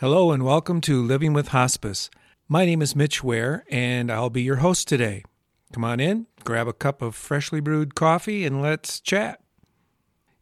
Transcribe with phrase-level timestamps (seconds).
[0.00, 2.08] Hello and welcome to Living with Hospice.
[2.48, 5.24] My name is Mitch Ware and I'll be your host today.
[5.74, 9.42] Come on in, grab a cup of freshly brewed coffee, and let's chat.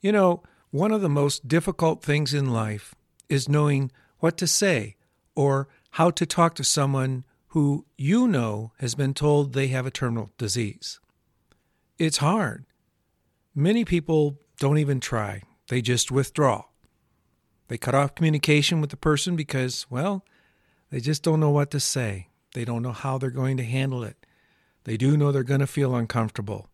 [0.00, 2.94] You know, one of the most difficult things in life
[3.28, 3.90] is knowing
[4.20, 4.94] what to say
[5.34, 9.90] or how to talk to someone who you know has been told they have a
[9.90, 11.00] terminal disease.
[11.98, 12.64] It's hard.
[13.56, 16.62] Many people don't even try, they just withdraw.
[17.68, 20.24] They cut off communication with the person because, well,
[20.90, 22.28] they just don't know what to say.
[22.54, 24.26] They don't know how they're going to handle it.
[24.84, 26.68] They do know they're going to feel uncomfortable.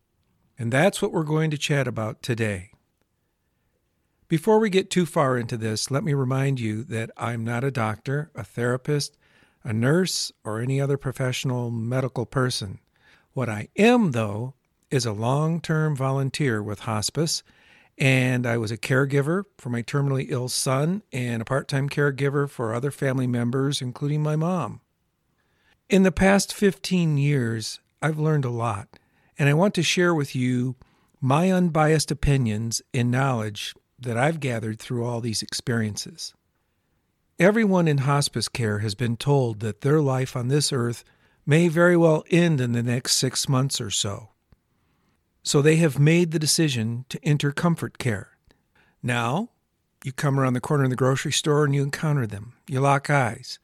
[0.57, 2.71] And that's what we're going to chat about today.
[4.27, 7.71] Before we get too far into this, let me remind you that I'm not a
[7.71, 9.17] doctor, a therapist,
[9.63, 12.79] a nurse, or any other professional medical person.
[13.33, 14.53] What I am, though,
[14.89, 17.43] is a long term volunteer with hospice
[17.97, 22.49] and I was a caregiver for my terminally ill son and a part time caregiver
[22.49, 24.81] for other family members, including my mom.
[25.89, 28.99] In the past 15 years, I've learned a lot,
[29.37, 30.75] and I want to share with you
[31.21, 36.33] my unbiased opinions and knowledge that I've gathered through all these experiences.
[37.39, 41.03] Everyone in hospice care has been told that their life on this earth
[41.45, 44.29] may very well end in the next six months or so.
[45.45, 48.29] So they have made the decision to enter comfort care.
[49.03, 49.51] Now,
[50.03, 52.53] you come around the corner in the grocery store and you encounter them.
[52.67, 53.59] You lock eyes.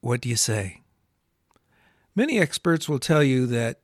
[0.00, 0.82] What do you say?
[2.14, 3.80] Many experts will tell you that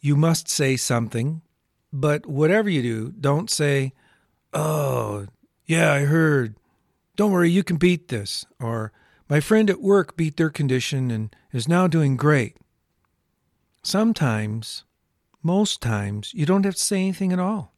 [0.00, 1.40] you must say something,
[1.94, 3.94] but whatever you do, don't say,
[4.52, 5.28] Oh,
[5.64, 6.56] yeah, I heard.
[7.16, 8.44] Don't worry, you can beat this.
[8.60, 8.92] Or,
[9.30, 12.58] My friend at work beat their condition and is now doing great.
[13.82, 14.84] Sometimes
[15.42, 17.74] most times you don't have to say anything at all.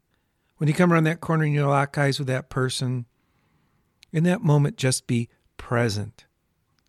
[0.57, 3.05] When you come around that corner and you lock eyes with that person,
[4.13, 6.25] in that moment, just be present.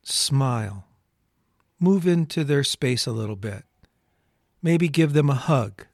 [0.03, 0.87] Smile.
[1.81, 3.65] Move into their space a little bit.
[4.63, 5.87] Maybe give them a hug.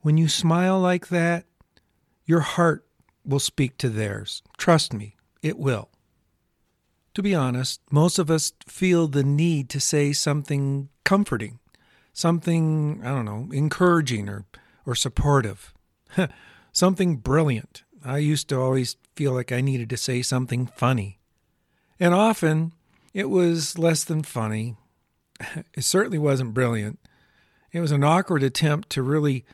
[0.00, 1.44] When you smile like that,
[2.24, 2.86] your heart
[3.24, 4.42] will speak to theirs.
[4.56, 5.90] Trust me, it will.
[7.14, 11.57] To be honest, most of us feel the need to say something comforting
[12.18, 14.44] something, I don't know, encouraging or,
[14.84, 15.72] or supportive,
[16.72, 17.84] something brilliant.
[18.04, 21.20] I used to always feel like I needed to say something funny.
[22.00, 22.72] And often
[23.14, 24.76] it was less than funny.
[25.74, 26.98] It certainly wasn't brilliant.
[27.70, 29.44] It was an awkward attempt to really,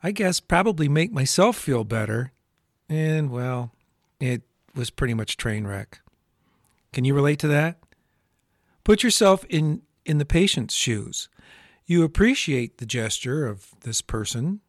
[0.00, 2.30] I guess, probably make myself feel better.
[2.88, 3.72] And, well,
[4.20, 4.42] it
[4.76, 5.98] was pretty much train wreck.
[6.92, 7.78] Can you relate to that?
[8.84, 11.28] Put yourself in, in the patient's shoes.
[11.86, 14.60] You appreciate the gesture of this person,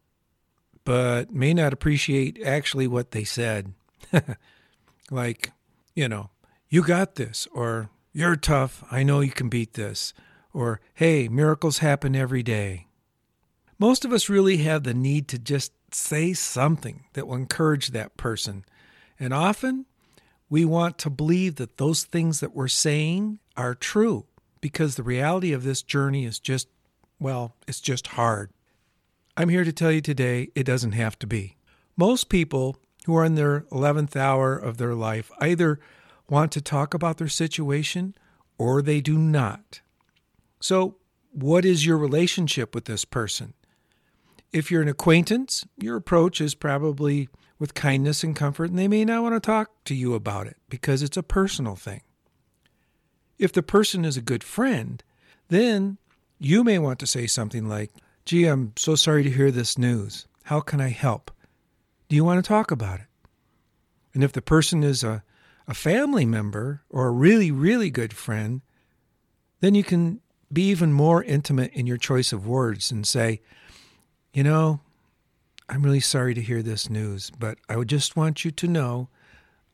[0.84, 3.74] but may not appreciate actually what they said.
[5.10, 5.50] like,
[5.96, 6.30] you know,
[6.68, 10.14] you got this, or you're tough, I know you can beat this,
[10.52, 12.86] or hey, miracles happen every day.
[13.80, 18.16] Most of us really have the need to just say something that will encourage that
[18.16, 18.64] person.
[19.18, 19.86] And often
[20.48, 24.26] we want to believe that those things that we're saying are true
[24.60, 26.68] because the reality of this journey is just
[27.18, 28.50] well, it's just hard.
[29.36, 31.56] I'm here to tell you today it doesn't have to be.
[31.96, 35.80] Most people who are in their 11th hour of their life either
[36.28, 38.14] want to talk about their situation
[38.58, 39.80] or they do not.
[40.60, 40.96] So,
[41.30, 43.54] what is your relationship with this person?
[44.52, 49.04] If you're an acquaintance, your approach is probably with kindness and comfort, and they may
[49.04, 52.00] not want to talk to you about it because it's a personal thing.
[53.38, 55.02] If the person is a good friend,
[55.48, 55.98] then
[56.38, 57.92] you may want to say something like,
[58.24, 60.26] Gee, I'm so sorry to hear this news.
[60.44, 61.30] How can I help?
[62.08, 63.06] Do you want to talk about it?
[64.14, 65.22] And if the person is a,
[65.66, 68.60] a family member or a really, really good friend,
[69.60, 70.20] then you can
[70.52, 73.40] be even more intimate in your choice of words and say,
[74.32, 74.80] You know,
[75.68, 79.08] I'm really sorry to hear this news, but I would just want you to know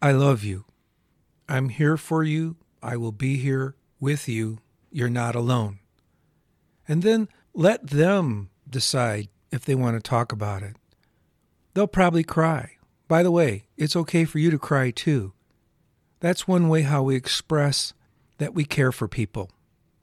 [0.01, 0.65] I love you.
[1.49, 2.57] I'm here for you.
[2.83, 4.59] I will be here with you.
[4.91, 5.81] You're not alone
[6.89, 10.77] and then let them decide if they want to talk about it.
[11.75, 12.73] They'll probably cry.
[13.09, 15.33] By the way, it's okay for you to cry too.
[16.21, 17.93] That's one way how we express
[18.39, 19.51] that we care for people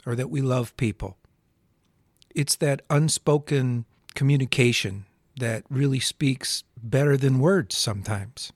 [0.05, 1.17] or that we love people.
[2.33, 5.05] It's that unspoken communication
[5.39, 8.53] that really speaks better than words sometimes.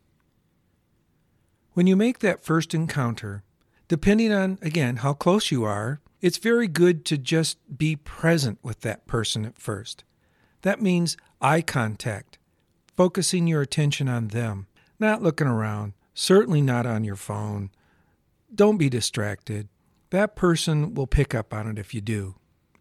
[1.73, 3.43] When you make that first encounter,
[3.87, 8.81] depending on, again, how close you are it's very good to just be present with
[8.81, 10.03] that person at first.
[10.63, 12.39] That means eye contact,
[12.97, 14.65] focusing your attention on them,
[14.97, 17.69] not looking around, certainly not on your phone.
[18.53, 19.67] don't be distracted.
[20.09, 22.33] That person will pick up on it if you do,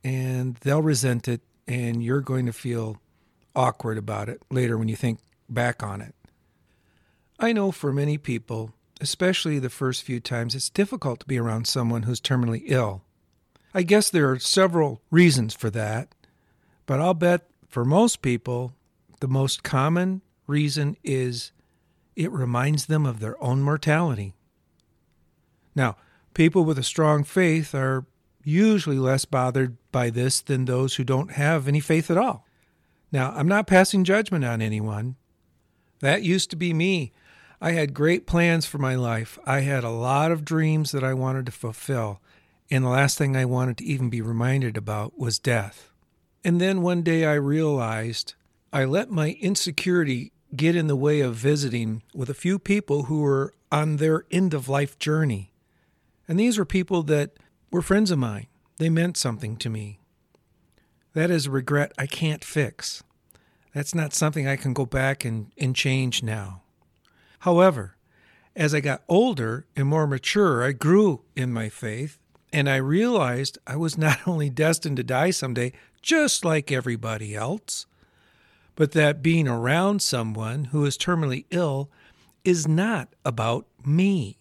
[0.02, 2.96] and they'll resent it, and you're going to feel
[3.54, 5.18] awkward about it later when you think
[5.50, 6.14] back on it.
[7.38, 11.66] I know for many people, especially the first few times, it's difficult to be around
[11.66, 13.02] someone who's terminally ill.
[13.74, 16.14] I guess there are several reasons for that,
[16.86, 18.72] but I'll bet for most people,
[19.20, 21.50] the most common reason is
[22.14, 24.34] it reminds them of their own mortality.
[25.74, 25.96] Now,
[26.34, 28.04] people with a strong faith are
[28.44, 32.46] usually less bothered by this than those who don't have any faith at all.
[33.10, 35.16] Now, I'm not passing judgment on anyone.
[36.00, 37.12] That used to be me.
[37.60, 39.38] I had great plans for my life.
[39.46, 42.20] I had a lot of dreams that I wanted to fulfill.
[42.74, 45.92] And the last thing I wanted to even be reminded about was death.
[46.42, 48.34] And then one day I realized
[48.72, 53.20] I let my insecurity get in the way of visiting with a few people who
[53.20, 55.52] were on their end of life journey.
[56.26, 57.36] And these were people that
[57.70, 58.48] were friends of mine.
[58.78, 60.00] They meant something to me.
[61.12, 63.04] That is a regret I can't fix.
[63.72, 66.62] That's not something I can go back and, and change now.
[67.38, 67.94] However,
[68.56, 72.18] as I got older and more mature, I grew in my faith
[72.54, 77.86] and I realized I was not only destined to die someday, just like everybody else,
[78.76, 81.90] but that being around someone who is terminally ill
[82.44, 84.38] is not about me.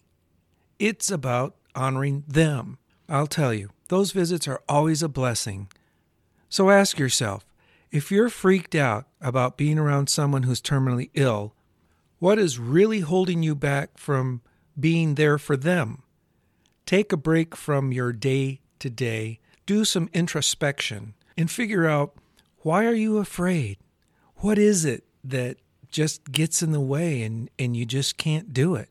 [0.78, 2.78] It's about honoring them.
[3.08, 5.68] I'll tell you, those visits are always a blessing.
[6.48, 7.44] So ask yourself
[7.90, 11.54] if you're freaked out about being around someone who's terminally ill,
[12.20, 14.40] what is really holding you back from
[14.78, 16.03] being there for them?
[16.86, 22.14] Take a break from your day to day, do some introspection, and figure out
[22.58, 23.78] why are you afraid?
[24.36, 25.56] What is it that
[25.90, 28.90] just gets in the way and, and you just can't do it?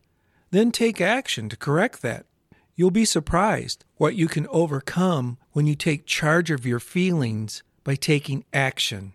[0.50, 2.26] Then take action to correct that.
[2.74, 7.94] You'll be surprised what you can overcome when you take charge of your feelings by
[7.94, 9.12] taking action.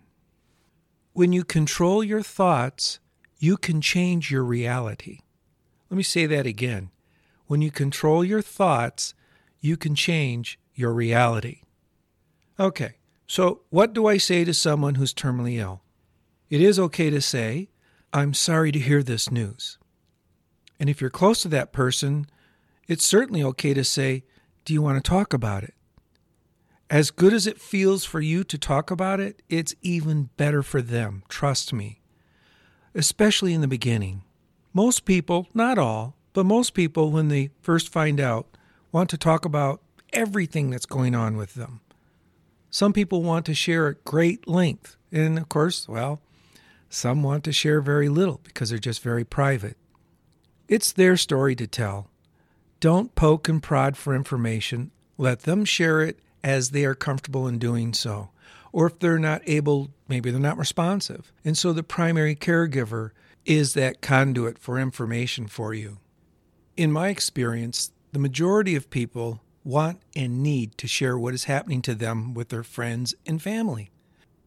[1.12, 3.00] When you control your thoughts,
[3.38, 5.20] you can change your reality.
[5.90, 6.92] Let me say that again.
[7.50, 9.16] When you control your thoughts,
[9.60, 11.64] you can change your reality.
[12.60, 15.82] Okay, so what do I say to someone who's terminally ill?
[16.52, 17.70] It is okay to say,
[18.14, 19.80] I'm sorry to hear this news.
[20.80, 22.28] And if you're close to that person,
[22.88, 24.26] it's certainly okay to say,
[24.64, 25.74] Do you want to talk about it?
[26.88, 30.84] As good as it feels for you to talk about it, it's even better for
[30.84, 32.04] them, trust me.
[32.94, 34.22] Especially in the beginning.
[34.72, 38.48] Most people, not all, but most people, when they first find out,
[38.94, 39.82] want to talk about
[40.14, 41.82] everything that's going on with them.
[42.70, 44.96] Some people want to share at great length.
[45.12, 46.22] And of course, well,
[46.90, 49.76] some want to share very little because they're just very private.
[50.70, 52.10] It's their story to tell.
[52.80, 54.92] Don't poke and prod for information.
[55.18, 58.30] Let them share it as they are comfortable in doing so.
[58.72, 61.34] Or if they're not able, maybe they're not responsive.
[61.44, 63.10] And so the primary caregiver
[63.46, 65.98] is that conduit for information for you.
[66.80, 71.82] In my experience, the majority of people want and need to share what is happening
[71.82, 73.90] to them with their friends and family.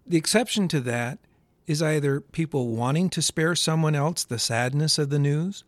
[0.07, 1.19] The exception to that
[1.67, 5.65] is either people wanting to spare someone else the sadness of the news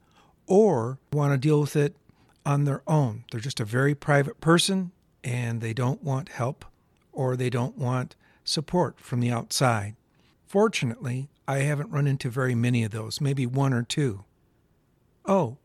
[0.46, 1.96] or want to deal with it
[2.46, 3.25] on their own.
[3.31, 4.92] They're just a very private person
[5.23, 6.64] and they don't want help
[7.12, 9.97] or they don't want support from the outside.
[10.47, 14.25] Fortunately, I haven't run into very many of those, maybe one or two.
[15.26, 15.59] Oh,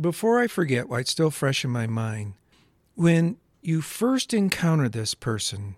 [0.00, 2.34] before I forget why it's still fresh in my mind,
[2.94, 5.76] when you first encounter this person,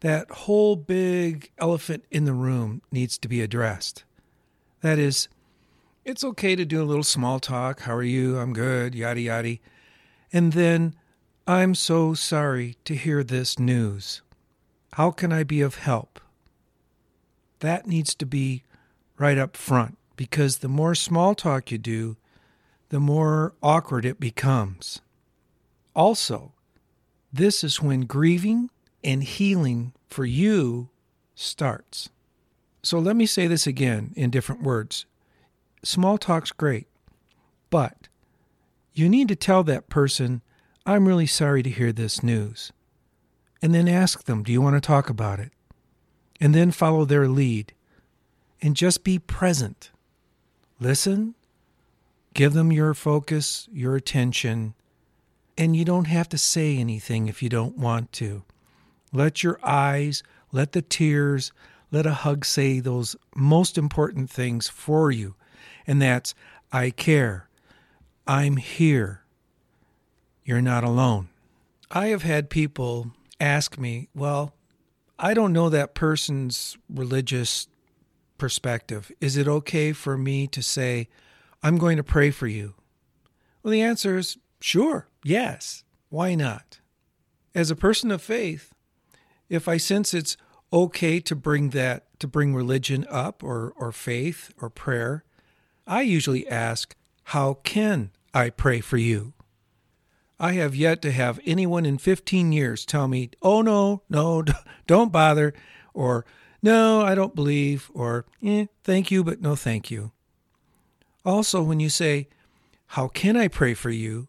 [0.00, 4.04] that whole big elephant in the room needs to be addressed.
[4.80, 5.28] That is,
[6.04, 7.80] it's okay to do a little small talk.
[7.80, 8.38] How are you?
[8.38, 9.56] I'm good, yada, yada.
[10.32, 10.94] And then,
[11.46, 14.22] I'm so sorry to hear this news.
[14.94, 16.20] How can I be of help?
[17.60, 18.64] That needs to be
[19.18, 22.16] right up front because the more small talk you do,
[22.92, 25.00] the more awkward it becomes.
[25.96, 26.52] Also,
[27.32, 28.68] this is when grieving
[29.02, 30.90] and healing for you
[31.34, 32.10] starts.
[32.82, 35.06] So let me say this again in different words.
[35.82, 36.86] Small talk's great,
[37.70, 38.08] but
[38.92, 40.42] you need to tell that person,
[40.84, 42.72] I'm really sorry to hear this news.
[43.62, 45.52] And then ask them, Do you want to talk about it?
[46.42, 47.72] And then follow their lead.
[48.60, 49.92] And just be present.
[50.78, 51.36] Listen,
[52.34, 54.74] give them your focus, your attention,
[55.58, 58.42] and you don't have to say anything if you don't want to.
[59.12, 61.52] Let your eyes, let the tears,
[61.90, 65.34] let a hug say those most important things for you.
[65.86, 66.34] And that's,
[66.72, 67.48] I care.
[68.26, 69.24] I'm here.
[70.44, 71.28] you're not alone.
[71.90, 74.54] I have had people ask me, well,
[75.18, 77.68] I don't know that person's religious
[78.38, 79.12] perspective.
[79.20, 81.08] Is it okay for me to say,
[81.62, 82.74] I'm going to pray for you?
[83.62, 85.84] Well, the answer is sure, yes.
[86.08, 86.80] Why not?
[87.54, 88.72] As a person of faith,
[89.48, 90.36] if I sense it's
[90.72, 95.24] okay to bring that, to bring religion up or, or faith or prayer,
[95.86, 99.34] I usually ask, How can I pray for you?
[100.40, 104.42] I have yet to have anyone in 15 years tell me, oh, no, no,
[104.88, 105.54] don't bother,
[105.94, 106.24] or
[106.62, 110.10] no, I don't believe, or eh, thank you, but no thank you.
[111.24, 112.28] Also, when you say,
[112.88, 114.28] how can I pray for you?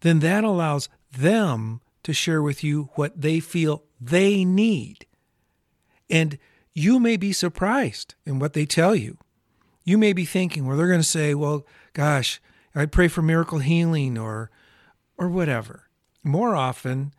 [0.00, 5.06] then that allows them to share with you what they feel they need.
[6.08, 6.38] And
[6.72, 9.18] you may be surprised in what they tell you.
[9.84, 12.40] You may be thinking, well, they're going to say, well, gosh,
[12.74, 14.50] I'd pray for miracle healing or
[15.18, 15.88] or whatever.
[16.22, 17.12] More often,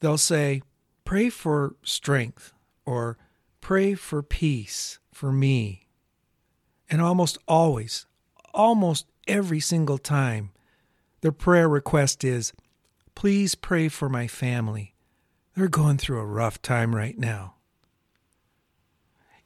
[0.00, 0.62] they'll say,
[1.04, 2.52] Pray for strength
[2.86, 3.18] or
[3.60, 5.86] pray for peace for me.
[6.90, 8.06] And almost always,
[8.54, 10.52] almost every single time,
[11.20, 12.52] their prayer request is,
[13.14, 14.94] Please pray for my family.
[15.54, 17.54] They're going through a rough time right now.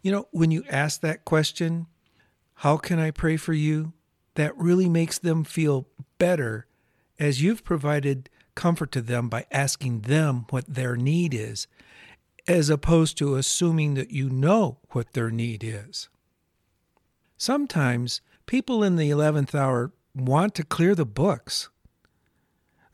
[0.01, 1.87] You know, when you ask that question,
[2.55, 3.93] How can I pray for you?
[4.39, 6.65] that really makes them feel better
[7.19, 11.67] as you've provided comfort to them by asking them what their need is,
[12.47, 16.09] as opposed to assuming that you know what their need is.
[17.37, 21.69] Sometimes people in the 11th hour want to clear the books.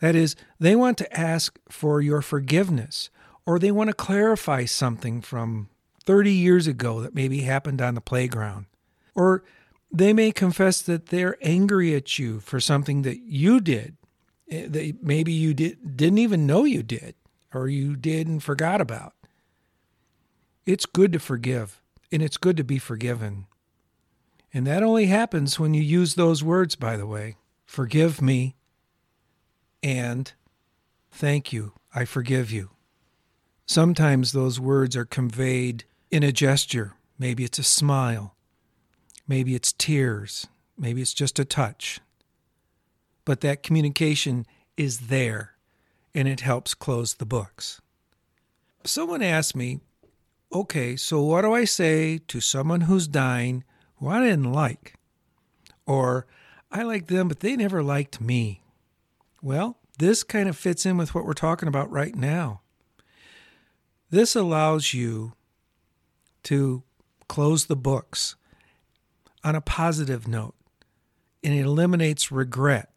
[0.01, 3.09] That is, they want to ask for your forgiveness,
[3.47, 5.71] or they want to clarify something from
[6.05, 8.67] 30 years ago that maybe happened on the playground,
[9.15, 9.43] or
[9.91, 13.97] they may confess that they're angry at you for something that you did
[14.51, 17.15] Eh, that maybe you did, didn't even know you did
[17.53, 19.15] or you did and forgot about.
[20.67, 21.81] It's good to forgive
[22.13, 23.47] and it's good to be forgiven.
[24.55, 28.55] And that only happens when you use those words, by the way forgive me
[29.83, 30.33] and
[31.11, 32.71] thank you, I forgive you.
[33.67, 36.95] Sometimes those words are conveyed in a gesture.
[37.19, 38.37] Maybe it's a smile.
[39.27, 40.47] Maybe it's tears.
[40.79, 42.01] Maybe it's just a touch
[43.25, 44.47] but that communication
[44.77, 45.55] is there
[46.15, 47.81] and it helps close the books.
[48.85, 49.81] Someone asked me,
[50.53, 53.65] okay, so what do I say to someone who's dying
[54.09, 54.95] I didn't like?
[55.87, 56.27] Or
[56.71, 58.63] I like them, but they never liked me.
[59.43, 62.63] Well, this kind of fits in with what we're talking about right now.
[64.11, 65.33] This allows you
[66.45, 66.83] to
[67.29, 68.37] close the books
[69.43, 70.55] on a positive note
[71.43, 72.91] and it eliminates regret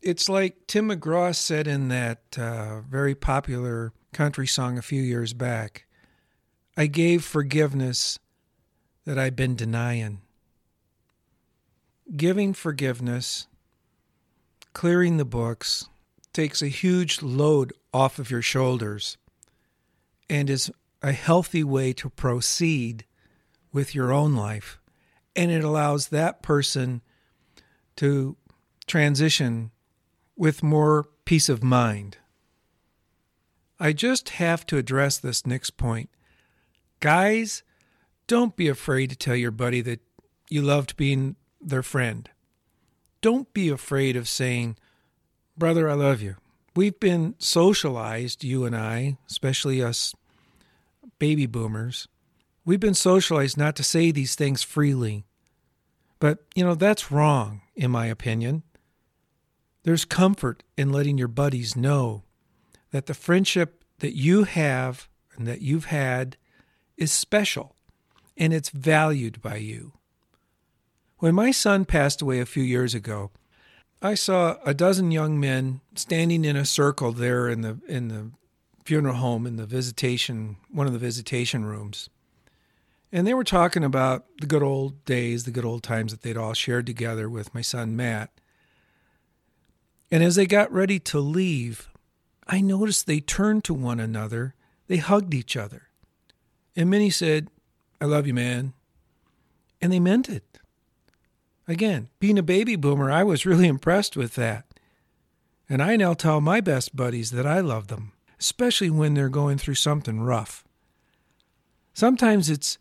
[0.00, 5.32] it's like Tim McGraw said in that uh, very popular country song a few years
[5.32, 5.86] back
[6.76, 8.18] I gave forgiveness
[9.04, 10.20] that I've been denying.
[12.16, 13.46] Giving forgiveness,
[14.72, 15.88] clearing the books,
[16.32, 19.16] takes a huge load off of your shoulders
[20.30, 20.70] and is
[21.02, 23.04] a healthy way to proceed
[23.72, 24.78] with your own life.
[25.34, 27.02] And it allows that person
[27.96, 28.36] to
[28.86, 29.70] transition
[30.36, 32.18] with more peace of mind.
[33.80, 36.08] I just have to address this next point.
[37.00, 37.62] Guys,
[38.26, 40.00] don't be afraid to tell your buddy that
[40.48, 42.28] you loved being their friend.
[43.20, 44.76] Don't be afraid of saying,
[45.56, 46.36] Brother, I love you.
[46.74, 50.14] We've been socialized, you and I, especially us
[51.18, 52.08] baby boomers.
[52.64, 55.24] We've been socialized not to say these things freely.
[56.18, 58.62] But, you know, that's wrong, in my opinion.
[59.84, 62.22] There's comfort in letting your buddies know
[62.92, 66.36] that the friendship that you have and that you've had
[66.96, 67.76] is special
[68.42, 69.92] and it's valued by you.
[71.18, 73.30] When my son passed away a few years ago,
[74.02, 78.32] I saw a dozen young men standing in a circle there in the in the
[78.84, 82.10] funeral home in the visitation one of the visitation rooms.
[83.12, 86.36] And they were talking about the good old days, the good old times that they'd
[86.36, 88.32] all shared together with my son Matt.
[90.10, 91.88] And as they got ready to leave,
[92.48, 94.56] I noticed they turned to one another.
[94.88, 95.90] They hugged each other.
[96.74, 97.48] And Minnie said,
[98.02, 98.72] I love you, man.
[99.80, 100.58] And they meant it.
[101.68, 104.64] Again, being a baby boomer, I was really impressed with that.
[105.68, 109.56] And I now tell my best buddies that I love them, especially when they're going
[109.56, 110.64] through something rough.
[111.94, 112.76] Sometimes it's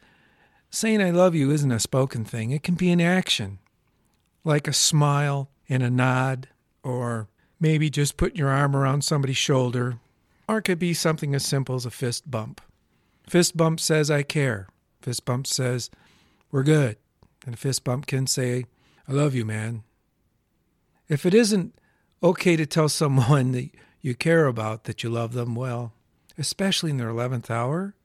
[0.72, 3.60] saying I love you isn't a spoken thing, it can be an action,
[4.44, 6.48] like a smile and a nod
[6.82, 7.28] or
[7.60, 10.00] maybe just putting your arm around somebody's shoulder,
[10.50, 12.60] or it could be something as simple as a fist bump.
[13.30, 14.68] Fist bump says, I care.
[15.02, 15.90] Fist bump says,
[16.52, 16.98] we're good.
[17.46, 18.66] And fist bump can say,
[19.08, 19.84] I love you, man.
[21.08, 21.74] If it isn't
[22.22, 23.70] okay to tell someone that
[24.02, 25.94] you care about that you love them well,
[26.38, 27.96] especially in their 11th hour,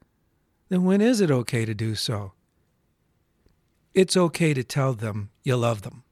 [0.68, 2.32] then when is it okay to do so?
[3.94, 6.02] It's okay to tell them you love them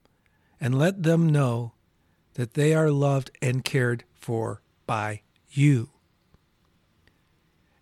[0.61, 1.73] and let them know
[2.35, 5.91] that they are loved and cared for by you.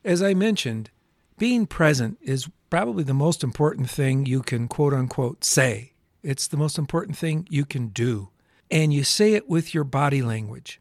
[0.05, 0.91] As I mentioned,
[1.39, 5.93] being present is probably the most important thing you can quote unquote say.
[6.23, 8.31] It's the most important thing you can do.
[8.71, 10.81] And you say it with your body language.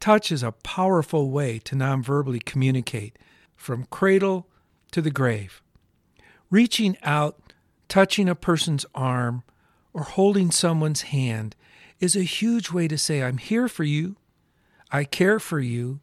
[0.00, 3.18] Touch is a powerful way to nonverbally communicate
[3.54, 4.48] from cradle
[4.92, 5.60] to the grave.
[6.48, 7.52] Reaching out,
[7.90, 9.42] touching a person's arm,
[9.92, 11.54] or holding someone's hand
[12.00, 14.16] is a huge way to say, I'm here for you,
[14.90, 16.00] I care for you,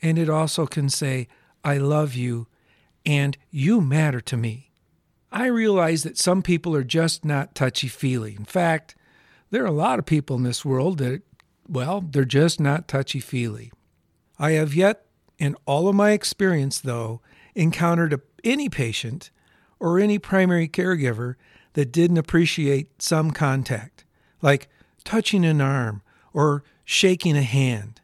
[0.00, 1.28] and it also can say,
[1.62, 2.46] I love you,
[3.04, 4.70] and you matter to me.
[5.30, 8.36] I realize that some people are just not touchy feely.
[8.36, 8.94] In fact,
[9.50, 11.22] there are a lot of people in this world that
[11.68, 13.72] well, they're just not touchy feely.
[14.38, 15.06] I have yet,
[15.38, 17.20] in all of my experience, though,
[17.54, 19.30] encountered a, any patient
[19.80, 21.34] or any primary caregiver
[21.74, 24.04] that didn't appreciate some contact,
[24.42, 24.68] like
[25.04, 28.00] touching an arm or shaking a hand.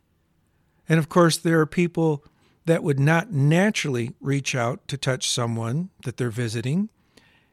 [0.88, 2.24] And of course, there are people
[2.70, 6.88] that would not naturally reach out to touch someone that they're visiting.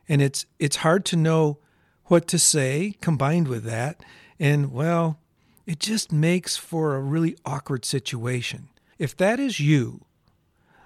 [0.08, 1.58] And it's it's hard to know
[2.06, 4.06] what to say combined with that.
[4.40, 5.20] And well,
[5.66, 8.70] it just makes for a really awkward situation.
[9.00, 10.06] If that is you,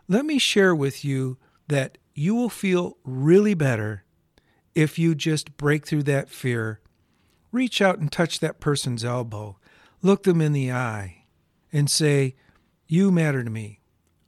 [0.08, 4.06] let me share with you that you will feel really better
[4.74, 6.80] if you just break through that fear,
[7.52, 9.58] reach out and touch that person's elbow,
[10.02, 11.26] look them in the eye,
[11.74, 12.36] and say,
[12.88, 13.81] You matter to me,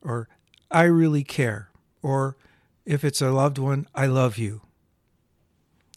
[0.03, 0.27] or
[0.69, 1.69] I really care,
[2.01, 2.35] or
[2.85, 4.61] if it's a loved one, I love you.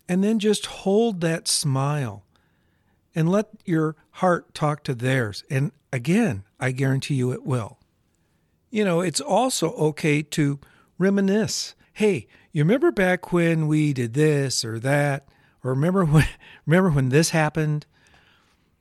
[0.08, 2.24] And then just hold that smile
[3.14, 5.42] and let your heart talk to theirs.
[5.50, 7.78] And again, I guarantee you it will.
[8.70, 10.60] You know, it's also okay to
[10.98, 11.74] reminisce.
[11.94, 15.26] Hey, you remember back when we did this or that?
[15.64, 16.26] Or remember when
[16.66, 17.86] remember when this happened?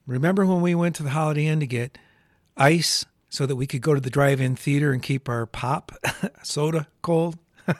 [0.06, 1.98] Remember when we went to the Holiday Inn to get
[2.56, 5.92] ice so that we could go to the drive-in theater and keep our pop
[6.42, 7.38] soda cold?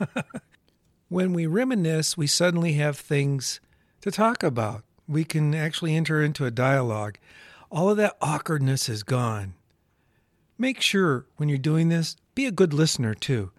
[1.09, 3.61] when we reminisce, we suddenly have things
[4.01, 7.19] to talk about we can actually enter into a dialogue.
[7.71, 9.55] All of that awkwardness is gone.
[10.59, 13.51] Make sure when you're doing this, be a good listener too.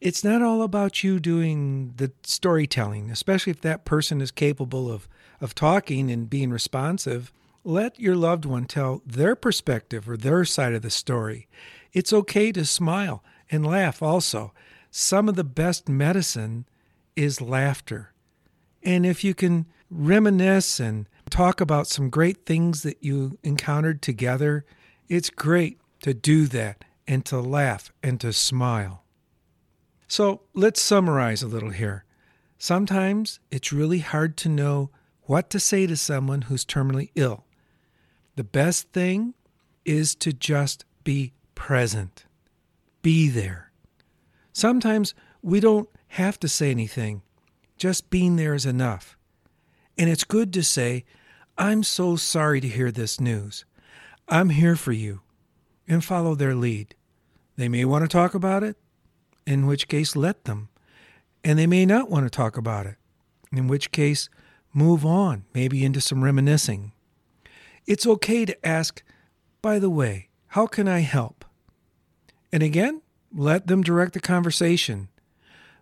[0.00, 5.08] It's not all about you doing the storytelling, especially if that person is capable of,
[5.40, 7.32] of talking and being responsive.
[7.66, 11.48] Let your loved one tell their perspective or their side of the story.
[11.94, 14.52] It's okay to smile and laugh also.
[14.90, 16.66] Some of the best medicine
[17.16, 18.12] is laughter.
[18.82, 24.66] And if you can reminisce and talk about some great things that you encountered together,
[25.08, 29.04] it's great to do that and to laugh and to smile.
[30.06, 32.04] So let's summarize a little here.
[32.58, 34.90] Sometimes it's really hard to know
[35.22, 37.43] what to say to someone who's terminally ill.
[38.36, 39.34] The best thing
[39.84, 42.24] is to just be present,
[43.02, 43.70] be there.
[44.52, 47.22] Sometimes we don't have to say anything,
[47.76, 49.16] just being there is enough.
[49.96, 51.04] And it's good to say,
[51.56, 53.64] I'm so sorry to hear this news.
[54.28, 55.20] I'm here for you,
[55.86, 56.94] and follow their lead.
[57.56, 58.76] They may want to talk about it,
[59.46, 60.70] in which case, let them.
[61.44, 62.96] And they may not want to talk about it,
[63.52, 64.28] in which case,
[64.72, 66.92] move on, maybe into some reminiscing.
[67.86, 69.02] It's okay to ask,
[69.60, 71.44] by the way, how can I help?
[72.52, 73.02] And again,
[73.34, 75.08] let them direct the conversation.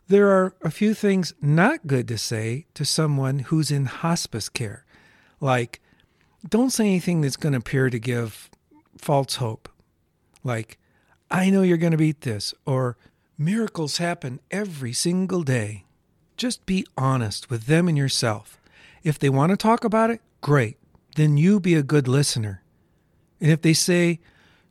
[0.08, 4.84] There are a few things not good to say to someone who's in hospice care,
[5.40, 5.80] like,
[6.48, 8.50] don't say anything that's going to appear to give
[8.98, 9.68] false hope,
[10.42, 10.78] like,
[11.30, 12.96] I know you're going to beat this, or
[13.38, 15.84] miracles happen every single day.
[16.36, 18.60] Just be honest with them and yourself.
[19.02, 20.76] If they want to talk about it, great.
[21.16, 22.62] Then you be a good listener.
[23.40, 24.20] And if they say,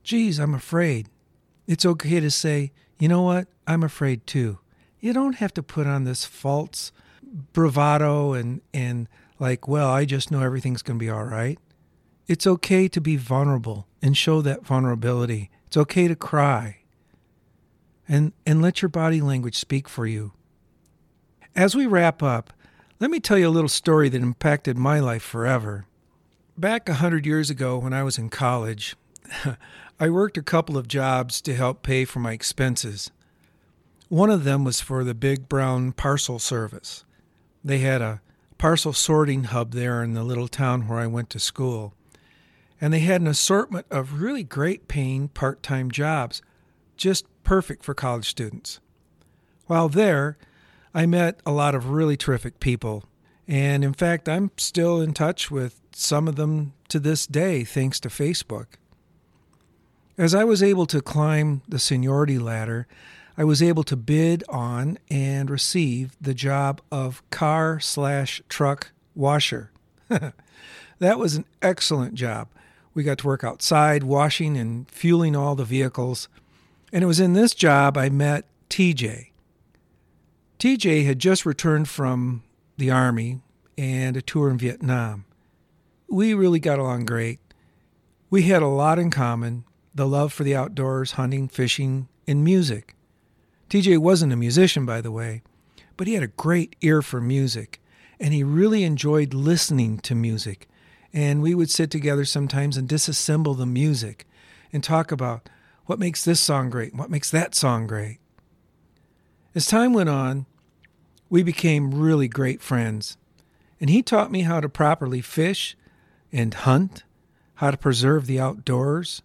[0.04, 1.10] geez, I'm afraid,
[1.68, 3.48] it's okay to say, you know what?
[3.68, 4.60] I'm afraid too
[5.02, 6.94] you don't have to put on this false
[7.52, 11.60] bravado and and like, well, I just know everything's going to be all right.
[12.28, 15.50] It's okay to be vulnerable and show that vulnerability.
[15.66, 16.78] It's okay to cry.
[18.08, 20.34] And and let your body language speak for you.
[21.56, 22.54] As we wrap up,
[23.00, 25.86] let me tell you a little story that impacted my life forever.
[26.58, 28.96] Back a hundred years ago when I was in college,
[30.00, 33.10] I worked a couple of jobs to help pay for my expenses.
[34.10, 37.06] One of them was for the Big Brown Parcel Service.
[37.64, 38.22] They had a
[38.58, 41.94] parcel sorting hub there in the little town where I went to school.
[42.82, 46.42] And they had an assortment of really great paying part time jobs,
[46.98, 48.80] just perfect for college students.
[49.68, 50.38] While there,
[50.94, 53.06] I met a lot of really terrific people.
[53.52, 58.00] And in fact, I'm still in touch with some of them to this day, thanks
[58.00, 58.68] to Facebook.
[60.18, 62.88] As I was able to climb the seniority ladder,
[63.38, 69.72] I was able to bid on and receive the job of car slash truck washer.
[71.00, 72.48] that was an excellent job.
[72.94, 76.30] We got to work outside, washing and fueling all the vehicles.
[76.94, 79.32] And it was in this job I met TJ.
[80.58, 82.44] TJ had just returned from
[82.78, 83.42] the Army
[83.78, 85.26] and a tour in Vietnam.
[86.10, 87.40] We really got along great.
[88.30, 92.96] We had a lot in common the love for the outdoors, hunting, fishing, and music.
[93.70, 95.42] TJ wasn't a musician, by the way,
[95.98, 97.82] but he had a great ear for music,
[98.20, 100.70] and he really enjoyed listening to music.
[101.14, 104.26] And we would sit together sometimes and disassemble the music
[104.72, 105.50] and talk about
[105.86, 108.20] what makes this song great, what makes that song great.
[109.54, 110.46] As time went on,
[111.32, 113.18] we became really great friends,
[113.80, 115.78] and he taught me how to properly fish
[116.30, 117.06] and hunt,
[117.56, 119.22] how to preserve the outdoors,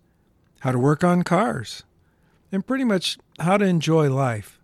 [0.61, 1.83] how to work on cars,
[2.53, 4.61] and pretty much how to enjoy life.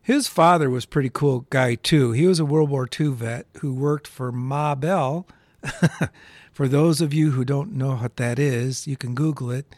[0.00, 2.12] His father was pretty cool guy too.
[2.12, 5.26] He was a World War II vet who worked for Ma Bell.
[6.52, 9.74] for those of you who don't know what that is, you can Google it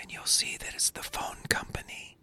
[0.00, 2.16] and you'll see that it's the phone company.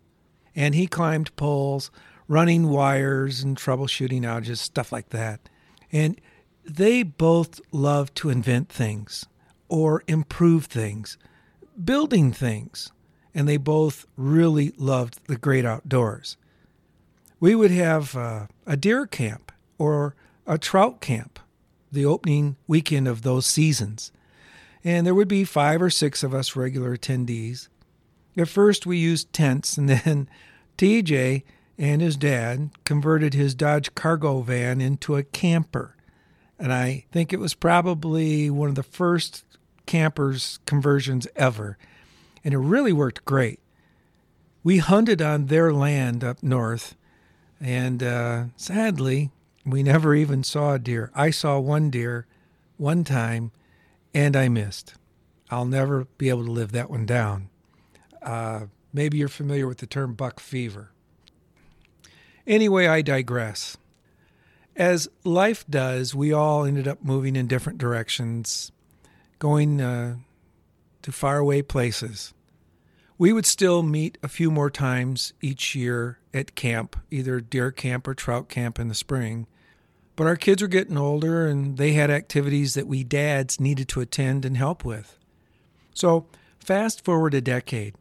[0.55, 1.91] And he climbed poles,
[2.29, 5.49] running wires and troubleshooting outages, stuff like that.
[5.91, 6.21] And
[6.63, 9.25] they both love to invent things
[9.67, 11.17] or improve things,
[11.83, 12.93] building things
[13.33, 16.37] and they both really loved the great outdoors.
[17.39, 20.15] We would have uh, a deer camp or
[20.45, 21.39] a trout camp
[21.91, 24.11] the opening weekend of those seasons.
[24.83, 27.67] And there would be five or six of us regular attendees.
[28.37, 30.29] At first, we used tents, and then
[30.77, 31.43] TJ
[31.79, 35.95] and his dad converted his Dodge cargo van into a camper.
[36.59, 39.45] And I think it was probably one of the first
[39.87, 41.79] campers conversions ever
[42.43, 43.59] and it really worked great.
[44.63, 46.95] We hunted on their land up north,
[47.59, 49.31] and uh, sadly,
[49.65, 51.11] we never even saw a deer.
[51.15, 52.25] I saw one deer
[52.77, 53.51] one time,
[54.13, 54.95] and I missed.
[55.49, 57.49] I'll never be able to live that one down.
[58.21, 60.91] Uh, maybe you're familiar with the term buck fever.
[62.49, 63.77] Anyway, I digress.
[64.75, 68.71] As life does, we all ended up moving in different directions,
[69.37, 70.15] going uh,
[71.03, 72.33] to faraway places.
[73.19, 78.07] We would still meet a few more times each year at camp, either deer camp
[78.07, 79.45] or trout camp in the spring.
[80.15, 84.01] But our kids were getting older and they had activities that we dads needed to
[84.01, 85.19] attend and help with.
[85.93, 86.25] So,
[86.57, 87.93] fast forward a decade.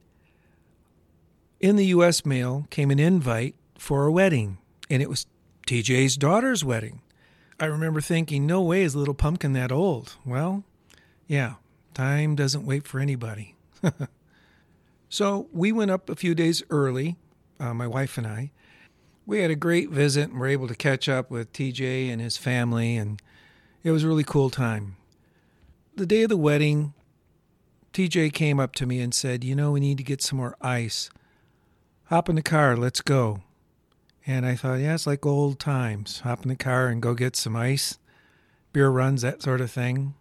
[1.61, 2.25] In the U.S.
[2.25, 4.59] mail came an invite for a wedding,
[4.91, 5.27] and it was
[5.67, 7.01] TJ's daughter's wedding.
[7.59, 10.17] I remember thinking, no way is Little Pumpkin that old.
[10.25, 10.65] Well,
[11.27, 11.55] yeah,
[11.99, 13.57] Time doesn't wait for anybody.
[15.09, 17.17] so we went up a few days early,
[17.59, 18.53] uh, my wife and I.
[19.27, 22.37] We had a great visit and were able to catch up with TJ and his
[22.37, 23.21] family, and
[23.83, 24.95] it was a really cool time.
[25.97, 26.95] The day of the wedding,
[27.93, 30.57] TJ came up to me and said, You know, we need to get some more
[30.61, 31.11] ice.
[32.05, 33.43] Hop in the car, let's go.
[34.29, 36.21] And I thought, yeah, it's like old times.
[36.21, 37.99] Hop in the car and go get some ice,
[38.75, 40.13] beer runs, that sort of thing.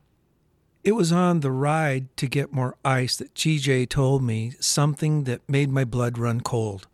[0.82, 5.42] It was on the ride to get more ice that TJ told me something that
[5.50, 6.88] made my blood run cold.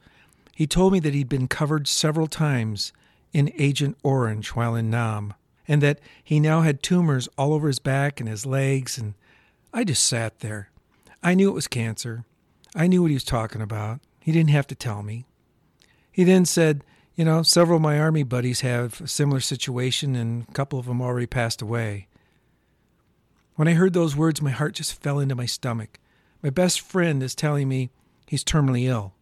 [0.56, 2.92] He told me that he'd been covered several times
[3.32, 5.36] in Agent Orange while in Nam,
[5.68, 9.14] and that he now had tumors all over his back and his legs, and
[9.72, 10.72] I just sat there.
[11.22, 12.26] I knew it was cancer.
[12.76, 14.00] I knew what he was talking about.
[14.20, 15.26] He didn't have to tell me.
[16.12, 16.84] He then said,
[17.16, 20.86] You know, several of my army buddies have a similar situation, and a couple of
[20.86, 22.08] them already passed away.
[23.56, 26.00] When I heard those words, my heart just fell into my stomach.
[26.42, 27.92] My best friend is telling me
[28.26, 29.14] he's terminally ill.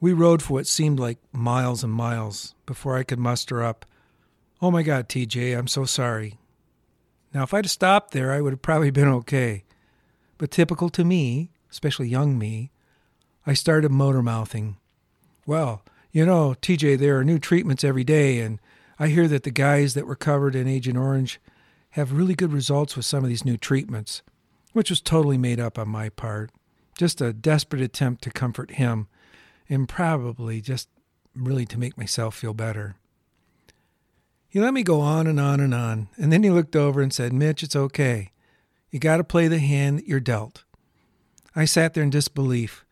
[0.00, 3.86] We rode for what seemed like miles and miles before I could muster up,
[4.62, 6.38] Oh my God, TJ, I'm so sorry.
[7.32, 9.64] Now, if I'd have stopped there, I would have probably been okay.
[10.36, 12.70] But typical to me, especially young me,
[13.46, 14.76] I started motor mouthing.
[15.46, 18.58] Well, you know, TJ, there are new treatments every day, and
[18.98, 21.40] I hear that the guys that were covered in Agent Orange
[21.90, 24.22] have really good results with some of these new treatments,
[24.72, 26.50] which was totally made up on my part.
[26.98, 29.08] Just a desperate attempt to comfort him
[29.68, 30.88] and probably just
[31.34, 32.96] really to make myself feel better.
[34.48, 37.12] He let me go on and on and on, and then he looked over and
[37.12, 38.32] said, Mitch, it's okay.
[38.90, 40.64] You got to play the hand that you're dealt.
[41.54, 42.84] I sat there in disbelief.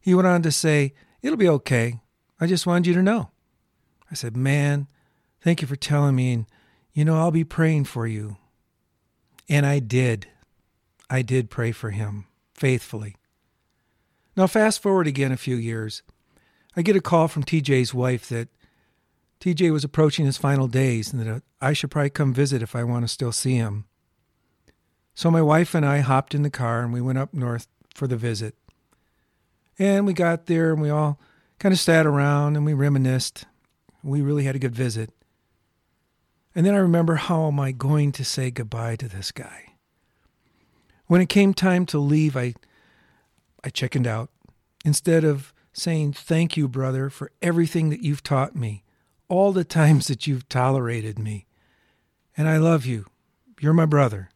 [0.00, 0.92] He went on to say,
[1.22, 2.00] It'll be okay.
[2.40, 3.30] I just wanted you to know.
[4.10, 4.86] I said, Man,
[5.40, 6.46] thank you for telling me, and
[6.92, 8.36] you know, I'll be praying for you.
[9.48, 10.26] And I did.
[11.10, 13.16] I did pray for him faithfully.
[14.36, 16.02] Now, fast forward again a few years.
[16.76, 18.48] I get a call from TJ's wife that
[19.40, 22.76] TJ was approaching his final days and that uh, I should probably come visit if
[22.76, 23.86] I want to still see him.
[25.14, 28.06] So my wife and I hopped in the car and we went up north for
[28.06, 28.54] the visit.
[29.78, 31.18] And we got there and we all
[31.58, 33.44] kind of sat around and we reminisced.
[34.02, 35.10] We really had a good visit.
[36.54, 39.74] And then I remember how am I going to say goodbye to this guy?
[41.06, 42.54] When it came time to leave, I
[43.64, 44.30] I chickened out.
[44.84, 48.84] Instead of saying thank you, brother, for everything that you've taught me,
[49.28, 51.46] all the times that you've tolerated me.
[52.36, 53.06] And I love you.
[53.60, 54.30] You're my brother.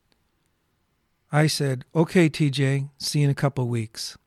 [1.30, 4.18] I said, Okay, TJ, see you in a couple weeks.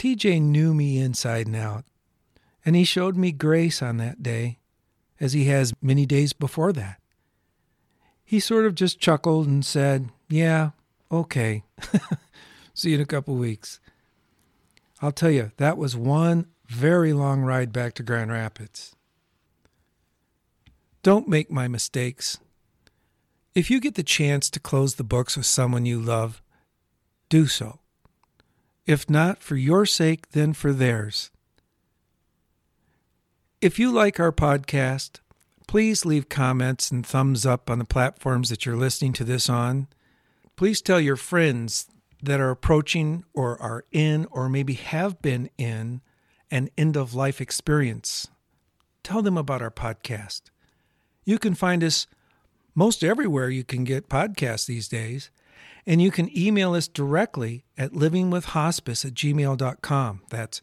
[0.00, 1.84] TJ knew me inside and out,
[2.64, 4.58] and he showed me grace on that day,
[5.20, 7.02] as he has many days before that.
[8.24, 10.70] He sort of just chuckled and said, Yeah,
[11.12, 11.64] okay.
[12.72, 13.78] see you in a couple weeks.
[15.02, 18.96] I'll tell you, that was one very long ride back to Grand Rapids.
[21.02, 22.38] Don't make my mistakes.
[23.54, 26.40] If you get the chance to close the books with someone you love,
[27.28, 27.80] do so.
[28.90, 31.30] If not for your sake, then for theirs.
[33.60, 35.20] If you like our podcast,
[35.68, 39.86] please leave comments and thumbs up on the platforms that you're listening to this on.
[40.56, 41.86] Please tell your friends
[42.20, 46.00] that are approaching or are in or maybe have been in
[46.50, 48.26] an end of life experience.
[49.04, 50.50] Tell them about our podcast.
[51.24, 52.08] You can find us
[52.74, 55.30] most everywhere you can get podcasts these days.
[55.86, 60.22] And you can email us directly at livingwithhospice at gmail.com.
[60.30, 60.62] That's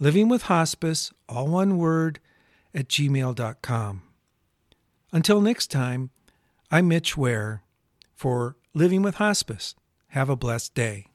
[0.00, 2.20] livingwithhospice, all one word,
[2.74, 4.02] at gmail.com.
[5.10, 6.10] Until next time,
[6.70, 7.62] I'm Mitch Ware
[8.14, 9.74] for Living with Hospice.
[10.08, 11.07] Have a blessed day.